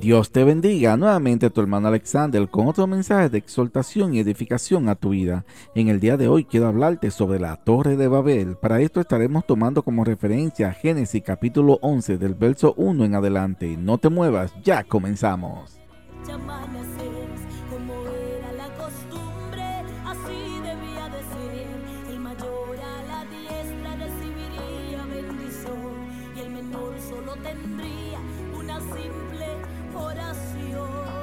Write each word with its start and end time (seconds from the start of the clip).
Dios 0.00 0.30
te 0.30 0.44
bendiga 0.44 0.96
nuevamente 0.96 1.48
tu 1.50 1.60
hermano 1.60 1.88
Alexander 1.88 2.48
con 2.48 2.66
otro 2.66 2.86
mensaje 2.86 3.30
de 3.30 3.38
exaltación 3.38 4.14
y 4.14 4.20
edificación 4.20 4.88
a 4.88 4.94
tu 4.94 5.10
vida. 5.10 5.44
En 5.74 5.88
el 5.88 6.00
día 6.00 6.16
de 6.16 6.28
hoy 6.28 6.44
quiero 6.44 6.66
hablarte 6.66 7.10
sobre 7.10 7.40
la 7.40 7.56
Torre 7.56 7.96
de 7.96 8.08
Babel. 8.08 8.56
Para 8.56 8.80
esto 8.80 9.00
estaremos 9.00 9.46
tomando 9.46 9.82
como 9.82 10.04
referencia 10.04 10.72
Génesis 10.72 11.22
capítulo 11.24 11.78
11 11.80 12.18
del 12.18 12.34
verso 12.34 12.74
1 12.76 13.04
en 13.04 13.14
adelante. 13.14 13.76
No 13.78 13.98
te 13.98 14.10
muevas, 14.10 14.52
ya 14.62 14.84
comenzamos. 14.84 15.80
coração. 29.94 30.53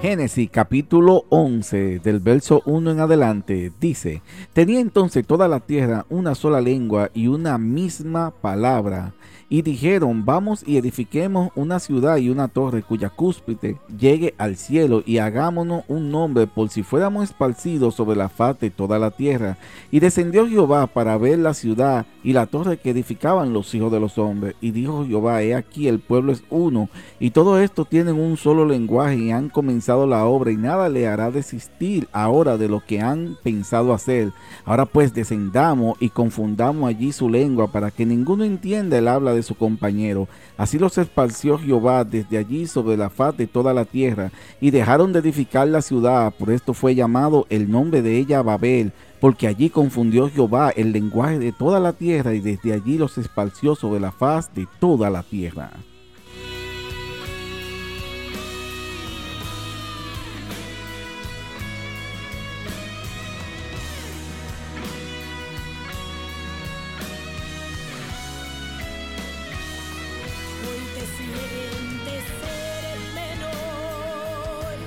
Génesis 0.00 0.48
capítulo 0.48 1.24
11 1.28 1.98
del 1.98 2.20
verso 2.20 2.62
1 2.66 2.92
en 2.92 3.00
adelante 3.00 3.72
dice, 3.80 4.22
tenía 4.52 4.78
entonces 4.78 5.26
toda 5.26 5.48
la 5.48 5.58
tierra 5.58 6.06
una 6.08 6.36
sola 6.36 6.60
lengua 6.60 7.10
y 7.14 7.26
una 7.26 7.58
misma 7.58 8.30
palabra 8.30 9.12
y 9.50 9.62
dijeron, 9.62 10.24
vamos 10.26 10.62
y 10.66 10.76
edifiquemos 10.76 11.50
una 11.54 11.80
ciudad 11.80 12.18
y 12.18 12.28
una 12.28 12.48
torre 12.48 12.82
cuya 12.82 13.08
cúspide 13.08 13.78
llegue 13.98 14.34
al 14.36 14.56
cielo 14.56 15.02
y 15.06 15.18
hagámonos 15.18 15.84
un 15.88 16.10
nombre 16.10 16.46
por 16.46 16.68
si 16.68 16.82
fuéramos 16.82 17.24
esparcidos 17.24 17.94
sobre 17.94 18.16
la 18.16 18.28
faz 18.28 18.60
de 18.60 18.70
toda 18.70 18.98
la 18.98 19.10
tierra. 19.10 19.56
Y 19.90 20.00
descendió 20.00 20.46
Jehová 20.46 20.86
para 20.86 21.16
ver 21.16 21.38
la 21.38 21.54
ciudad 21.54 22.04
y 22.22 22.34
la 22.34 22.46
torre 22.46 22.76
que 22.76 22.90
edificaban 22.90 23.54
los 23.54 23.74
hijos 23.74 23.90
de 23.90 24.00
los 24.00 24.18
hombres. 24.18 24.54
Y 24.60 24.72
dijo 24.72 25.06
Jehová, 25.06 25.42
he 25.42 25.54
aquí 25.54 25.88
el 25.88 25.98
pueblo 25.98 26.32
es 26.32 26.44
uno, 26.50 26.90
y 27.18 27.30
todo 27.30 27.58
esto 27.58 27.86
tienen 27.86 28.16
un 28.16 28.36
solo 28.36 28.66
lenguaje 28.66 29.16
y 29.16 29.30
han 29.30 29.48
comenzado 29.48 29.87
la 29.88 30.24
obra 30.26 30.50
y 30.50 30.56
nada 30.56 30.88
le 30.88 31.06
hará 31.06 31.30
desistir 31.30 32.08
ahora 32.12 32.56
de 32.56 32.68
lo 32.68 32.84
que 32.84 33.00
han 33.00 33.36
pensado 33.42 33.92
hacer. 33.94 34.32
Ahora 34.64 34.86
pues 34.86 35.14
descendamos 35.14 35.96
y 36.00 36.10
confundamos 36.10 36.88
allí 36.88 37.12
su 37.12 37.28
lengua 37.28 37.72
para 37.72 37.90
que 37.90 38.04
ninguno 38.04 38.44
entienda 38.44 38.98
el 38.98 39.08
habla 39.08 39.32
de 39.32 39.42
su 39.42 39.54
compañero. 39.54 40.28
Así 40.56 40.78
los 40.78 40.98
esparció 40.98 41.58
Jehová 41.58 42.04
desde 42.04 42.38
allí 42.38 42.66
sobre 42.66 42.96
la 42.96 43.10
faz 43.10 43.36
de 43.36 43.46
toda 43.46 43.72
la 43.72 43.84
tierra, 43.84 44.30
y 44.60 44.70
dejaron 44.70 45.12
de 45.12 45.20
edificar 45.20 45.68
la 45.68 45.82
ciudad, 45.82 46.32
por 46.38 46.50
esto 46.50 46.74
fue 46.74 46.94
llamado 46.94 47.46
el 47.48 47.70
nombre 47.70 48.02
de 48.02 48.18
ella 48.18 48.42
Babel, 48.42 48.92
porque 49.20 49.46
allí 49.46 49.70
confundió 49.70 50.28
Jehová 50.28 50.70
el 50.70 50.92
lenguaje 50.92 51.38
de 51.38 51.52
toda 51.52 51.80
la 51.80 51.92
tierra, 51.92 52.34
y 52.34 52.40
desde 52.40 52.72
allí 52.72 52.98
los 52.98 53.18
esparció 53.18 53.74
sobre 53.74 54.00
la 54.00 54.12
faz 54.12 54.52
de 54.54 54.66
toda 54.80 55.10
la 55.10 55.22
tierra. 55.22 55.70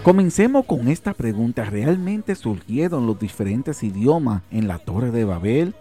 Comencemos 0.03 0.65
con 0.65 0.87
esta 0.87 1.13
pregunta. 1.13 1.63
¿Realmente 1.63 2.33
surgieron 2.33 3.05
los 3.05 3.19
diferentes 3.19 3.83
idiomas 3.83 4.41
en 4.49 4.67
la 4.67 4.79
Torre 4.79 5.11
de 5.11 5.25
Babel? 5.25 5.75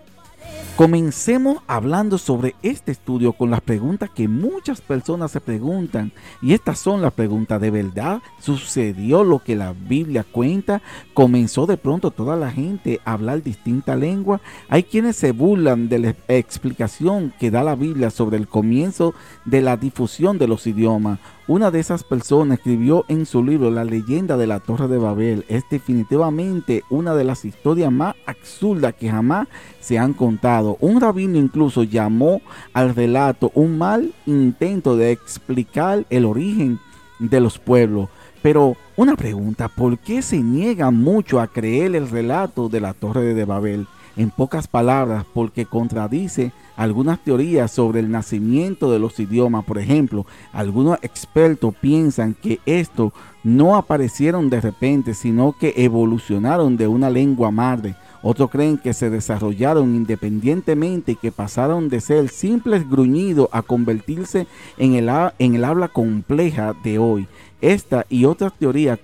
Comencemos 0.76 1.58
hablando 1.66 2.16
sobre 2.16 2.54
este 2.62 2.92
estudio 2.92 3.32
con 3.32 3.50
las 3.50 3.60
preguntas 3.60 4.10
que 4.10 4.28
muchas 4.28 4.82
personas 4.82 5.30
se 5.30 5.40
preguntan. 5.40 6.12
Y 6.42 6.52
estas 6.52 6.78
son 6.78 7.00
las 7.00 7.14
preguntas. 7.14 7.60
¿De 7.62 7.70
verdad 7.70 8.20
sucedió 8.40 9.24
lo 9.24 9.38
que 9.38 9.56
la 9.56 9.72
Biblia 9.72 10.24
cuenta? 10.24 10.82
¿Comenzó 11.14 11.64
de 11.66 11.78
pronto 11.78 12.10
toda 12.10 12.36
la 12.36 12.50
gente 12.50 13.00
a 13.06 13.12
hablar 13.12 13.42
distinta 13.42 13.96
lengua? 13.96 14.42
Hay 14.68 14.82
quienes 14.82 15.16
se 15.16 15.32
burlan 15.32 15.88
de 15.88 15.98
la 15.98 16.14
explicación 16.28 17.32
que 17.38 17.50
da 17.50 17.62
la 17.62 17.74
Biblia 17.74 18.10
sobre 18.10 18.36
el 18.36 18.48
comienzo 18.48 19.14
de 19.46 19.62
la 19.62 19.78
difusión 19.78 20.38
de 20.38 20.48
los 20.48 20.66
idiomas. 20.66 21.20
Una 21.50 21.72
de 21.72 21.80
esas 21.80 22.04
personas 22.04 22.58
escribió 22.58 23.04
en 23.08 23.26
su 23.26 23.42
libro 23.42 23.72
La 23.72 23.82
leyenda 23.82 24.36
de 24.36 24.46
la 24.46 24.60
Torre 24.60 24.86
de 24.86 24.98
Babel. 24.98 25.44
Es 25.48 25.64
definitivamente 25.68 26.84
una 26.90 27.12
de 27.16 27.24
las 27.24 27.44
historias 27.44 27.90
más 27.90 28.14
absurdas 28.24 28.94
que 28.94 29.10
jamás 29.10 29.48
se 29.80 29.98
han 29.98 30.12
contado. 30.12 30.76
Un 30.78 31.00
rabino 31.00 31.38
incluso 31.38 31.82
llamó 31.82 32.40
al 32.72 32.94
relato 32.94 33.50
un 33.56 33.78
mal 33.78 34.14
intento 34.26 34.96
de 34.96 35.10
explicar 35.10 36.06
el 36.08 36.24
origen 36.24 36.78
de 37.18 37.40
los 37.40 37.58
pueblos. 37.58 38.08
Pero 38.42 38.76
una 38.96 39.16
pregunta, 39.16 39.66
¿por 39.66 39.98
qué 39.98 40.22
se 40.22 40.38
niega 40.38 40.92
mucho 40.92 41.40
a 41.40 41.48
creer 41.48 41.96
el 41.96 42.08
relato 42.08 42.68
de 42.68 42.80
la 42.80 42.94
Torre 42.94 43.34
de 43.34 43.44
Babel? 43.44 43.88
En 44.20 44.28
pocas 44.28 44.68
palabras, 44.68 45.24
porque 45.32 45.64
contradice 45.64 46.52
algunas 46.76 47.24
teorías 47.24 47.70
sobre 47.70 48.00
el 48.00 48.10
nacimiento 48.10 48.92
de 48.92 48.98
los 48.98 49.18
idiomas. 49.18 49.64
Por 49.64 49.78
ejemplo, 49.78 50.26
algunos 50.52 50.98
expertos 51.00 51.74
piensan 51.80 52.34
que 52.34 52.60
estos 52.66 53.14
no 53.44 53.76
aparecieron 53.76 54.50
de 54.50 54.60
repente, 54.60 55.14
sino 55.14 55.56
que 55.58 55.72
evolucionaron 55.74 56.76
de 56.76 56.86
una 56.86 57.08
lengua 57.08 57.50
madre. 57.50 57.96
Otros 58.22 58.50
creen 58.50 58.76
que 58.76 58.92
se 58.92 59.08
desarrollaron 59.08 59.94
independientemente 59.94 61.12
y 61.12 61.16
que 61.16 61.32
pasaron 61.32 61.88
de 61.88 62.02
ser 62.02 62.28
simples 62.28 62.90
gruñidos 62.90 63.48
a 63.52 63.62
convertirse 63.62 64.46
en 64.76 64.96
el, 64.96 65.64
habla 65.64 65.88
compleja 65.88 66.74
de 66.84 66.98
hoy. 66.98 67.26
Esta 67.62 68.04
y 68.10 68.26
otras 68.26 68.52
teorías 68.58 68.98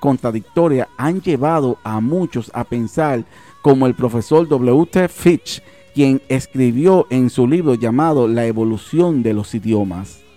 contradictorias 0.00 0.88
han 0.96 1.20
llevado 1.20 1.78
a 1.84 2.00
muchos 2.00 2.50
a 2.54 2.64
pensar 2.64 3.24
como 3.62 3.86
el 3.86 3.94
profesor 3.94 4.48
W.T. 4.48 5.08
Fitch 5.08 5.62
quien 5.94 6.22
escribió 6.28 7.06
en 7.10 7.28
su 7.28 7.48
libro 7.48 7.74
llamado 7.74 8.28
La 8.28 8.46
evolución 8.46 9.22
de 9.22 9.34
los 9.34 9.54
idiomas. 9.54 10.27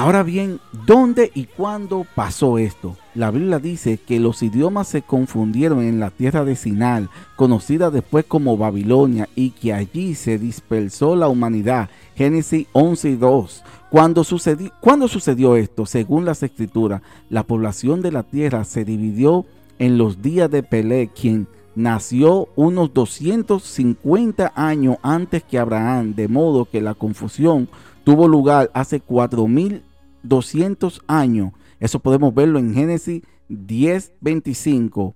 Ahora 0.00 0.22
bien, 0.22 0.60
¿dónde 0.86 1.30
y 1.34 1.44
cuándo 1.44 2.06
pasó 2.14 2.56
esto? 2.56 2.96
La 3.14 3.30
Biblia 3.30 3.58
dice 3.58 3.98
que 3.98 4.18
los 4.18 4.42
idiomas 4.42 4.88
se 4.88 5.02
confundieron 5.02 5.82
en 5.82 6.00
la 6.00 6.08
tierra 6.08 6.42
de 6.42 6.56
Sinal, 6.56 7.10
conocida 7.36 7.90
después 7.90 8.24
como 8.24 8.56
Babilonia, 8.56 9.28
y 9.34 9.50
que 9.50 9.74
allí 9.74 10.14
se 10.14 10.38
dispersó 10.38 11.16
la 11.16 11.28
humanidad. 11.28 11.90
Génesis 12.16 12.66
11 12.72 13.10
y 13.10 13.16
2. 13.16 13.62
Cuando 13.90 14.24
sucedió, 14.24 14.72
¿Cuándo 14.80 15.06
sucedió 15.06 15.54
esto? 15.56 15.84
Según 15.84 16.24
las 16.24 16.42
escrituras, 16.42 17.02
la 17.28 17.42
población 17.42 18.00
de 18.00 18.10
la 18.12 18.22
tierra 18.22 18.64
se 18.64 18.86
dividió 18.86 19.44
en 19.78 19.98
los 19.98 20.22
días 20.22 20.50
de 20.50 20.62
Pelé, 20.62 21.08
quien 21.08 21.46
nació 21.74 22.48
unos 22.56 22.94
250 22.94 24.54
años 24.56 24.96
antes 25.02 25.44
que 25.44 25.58
Abraham, 25.58 26.14
de 26.14 26.26
modo 26.26 26.64
que 26.64 26.80
la 26.80 26.94
confusión 26.94 27.68
tuvo 28.02 28.28
lugar 28.28 28.70
hace 28.72 29.00
4000 29.00 29.89
200 30.22 31.02
años. 31.06 31.52
Eso 31.78 32.00
podemos 32.00 32.34
verlo 32.34 32.58
en 32.58 32.74
Génesis 32.74 33.22
10, 33.48 34.12
25. 34.20 35.14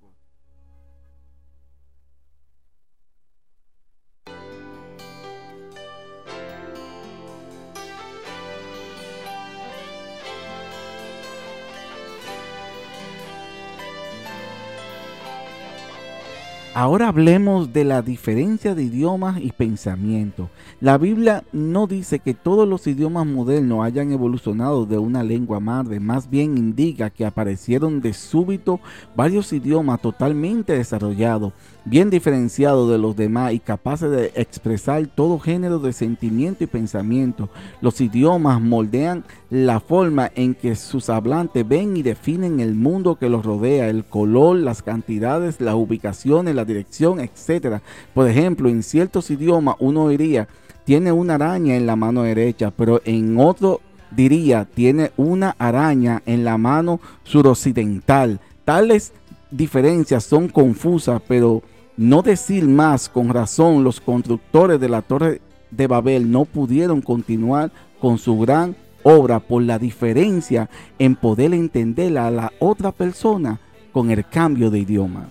Ahora 16.77 17.07
hablemos 17.07 17.71
de 17.71 17.85
la 17.85 18.01
diferencia 18.01 18.75
de 18.75 18.83
idiomas 18.83 19.39
y 19.41 19.53
pensamiento. 19.53 20.49
La 20.81 20.97
Biblia 20.97 21.45
no 21.53 21.87
dice 21.87 22.19
que 22.19 22.33
todos 22.33 22.67
los 22.67 22.85
idiomas 22.85 23.25
modernos 23.25 23.85
hayan 23.85 24.11
evolucionado 24.11 24.85
de 24.85 24.97
una 24.97 25.23
lengua 25.23 25.61
madre, 25.61 26.01
más 26.01 26.29
bien 26.29 26.57
indica 26.57 27.09
que 27.09 27.25
aparecieron 27.25 28.01
de 28.01 28.11
súbito 28.11 28.81
varios 29.15 29.53
idiomas 29.53 30.01
totalmente 30.01 30.73
desarrollados, 30.73 31.53
bien 31.85 32.09
diferenciados 32.09 32.91
de 32.91 32.97
los 32.97 33.15
demás 33.15 33.53
y 33.53 33.59
capaces 33.59 34.11
de 34.11 34.33
expresar 34.35 35.07
todo 35.07 35.39
género 35.39 35.79
de 35.79 35.93
sentimiento 35.93 36.65
y 36.65 36.67
pensamiento. 36.67 37.47
Los 37.79 38.01
idiomas 38.01 38.59
moldean 38.59 39.23
la 39.49 39.79
forma 39.79 40.29
en 40.35 40.53
que 40.53 40.75
sus 40.75 41.09
hablantes 41.09 41.65
ven 41.65 41.95
y 41.95 42.03
definen 42.03 42.59
el 42.59 42.75
mundo 42.75 43.15
que 43.15 43.29
los 43.29 43.45
rodea, 43.45 43.87
el 43.87 44.03
color, 44.03 44.57
las 44.57 44.81
cantidades, 44.81 45.61
las 45.61 45.75
ubicaciones, 45.75 46.53
dirección, 46.65 47.19
etc. 47.19 47.79
Por 48.13 48.29
ejemplo, 48.29 48.69
en 48.69 48.83
ciertos 48.83 49.29
idiomas 49.31 49.75
uno 49.79 50.09
diría 50.09 50.47
tiene 50.83 51.11
una 51.11 51.35
araña 51.35 51.75
en 51.75 51.87
la 51.87 51.95
mano 51.95 52.23
derecha, 52.23 52.71
pero 52.71 53.01
en 53.05 53.39
otro 53.39 53.81
diría 54.11 54.65
tiene 54.65 55.11
una 55.17 55.55
araña 55.57 56.21
en 56.25 56.43
la 56.43 56.57
mano 56.57 56.99
suroccidental. 57.23 58.39
Tales 58.63 59.13
diferencias 59.51 60.23
son 60.23 60.47
confusas, 60.47 61.21
pero 61.27 61.63
no 61.97 62.21
decir 62.21 62.67
más 62.67 63.09
con 63.09 63.29
razón, 63.29 63.83
los 63.83 64.01
constructores 64.01 64.79
de 64.79 64.89
la 64.89 65.01
torre 65.01 65.41
de 65.71 65.87
Babel 65.87 66.29
no 66.29 66.45
pudieron 66.45 67.01
continuar 67.01 67.71
con 67.99 68.17
su 68.17 68.37
gran 68.39 68.75
obra 69.03 69.39
por 69.39 69.61
la 69.61 69.79
diferencia 69.79 70.69
en 70.99 71.15
poder 71.15 71.53
entender 71.53 72.17
a 72.17 72.31
la 72.31 72.51
otra 72.59 72.91
persona 72.91 73.59
con 73.91 74.11
el 74.11 74.27
cambio 74.27 74.69
de 74.71 74.79
idioma. 74.79 75.29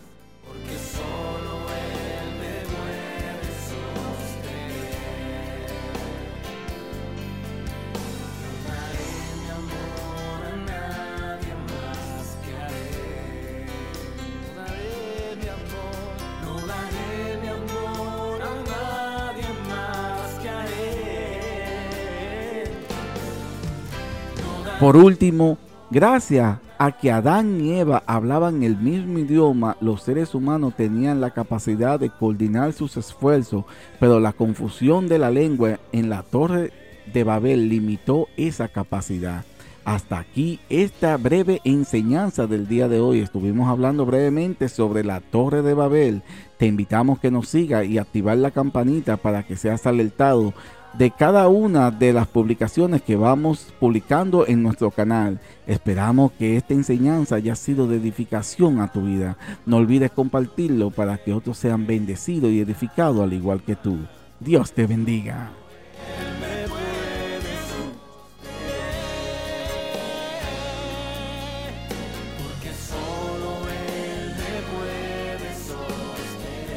Por 24.85 24.99
último, 24.99 25.57
gracias 25.91 26.59
a 26.77 26.93
que 26.93 27.11
Adán 27.11 27.59
y 27.59 27.73
Eva 27.73 28.03
hablaban 28.07 28.63
el 28.63 28.77
mismo 28.77 29.19
idioma, 29.19 29.79
los 29.81 30.03
seres 30.03 30.35
humanos 30.35 30.75
tenían 30.77 31.23
la 31.23 31.31
capacidad 31.31 31.99
de 31.99 32.11
coordinar 32.11 32.75
sus 32.75 32.99
esfuerzos, 32.99 33.65
pero 33.99 34.21
la 34.21 34.35
confusión 34.35 35.09
de 35.09 35.19
la 35.19 35.31
lengua 35.31 35.81
en 35.93 36.11
la 36.11 36.23
torre 36.23 36.71
de 37.11 37.25
Babel 37.25 37.71
limitó 37.71 38.29
esa 38.37 38.69
capacidad. 38.69 39.47
Hasta 39.87 40.19
aquí 40.19 40.61
esta 40.69 41.17
breve 41.17 41.63
enseñanza 41.65 42.47
del 42.47 42.69
día 42.69 42.87
de 42.87 43.01
hoy. 43.01 43.21
Estuvimos 43.21 43.71
hablando 43.71 44.05
brevemente 44.05 44.69
sobre 44.69 45.03
la 45.03 45.21
torre 45.21 45.63
de 45.63 45.73
Babel. 45.73 46.23
Te 46.59 46.67
invitamos 46.67 47.21
que 47.21 47.31
nos 47.31 47.49
siga 47.49 47.85
y 47.85 47.97
activar 47.97 48.37
la 48.37 48.51
campanita 48.51 49.17
para 49.17 49.45
que 49.45 49.57
seas 49.57 49.87
alertado 49.87 50.53
de 50.99 51.11
cada 51.11 51.49
una 51.49 51.91
de 51.91 52.13
las 52.13 52.27
publicaciones 52.29 53.03
que 53.03 53.17
vamos 53.17 53.73
publicando 53.81 54.47
en 54.47 54.63
nuestro 54.63 54.91
canal. 54.91 55.41
Esperamos 55.67 56.33
que 56.33 56.57
esta 56.57 56.75
enseñanza 56.75 57.37
haya 57.37 57.57
sido 57.57 57.89
de 57.89 57.97
edificación 57.97 58.81
a 58.81 58.93
tu 58.93 59.03
vida. 59.03 59.37
No 59.67 59.79
olvides 59.79 60.13
compartirlo 60.13 60.91
para 60.91 61.17
que 61.19 61.33
otros 61.33 61.59
sean 61.59 61.87
bendecidos 61.87 62.51
y 62.51 62.61
edificados 62.61 63.23
al 63.23 63.33
igual 63.33 63.63
que 63.63 63.75
tú. 63.75 63.99
Dios 64.39 64.73
te 64.73 64.87
bendiga. 64.87 65.51